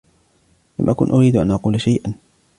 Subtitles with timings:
[0.79, 2.13] لم أكن أريد أن أقول شيئا.